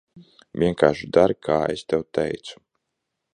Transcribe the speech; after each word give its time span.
Vienkārši 0.63 1.09
dari, 1.17 1.35
kā 1.49 1.59
es 1.75 1.85
tev 1.93 2.07
teicu. 2.19 2.59